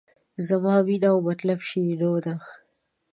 [0.47, 2.33] زما مینه او مطلب شیرینو ده.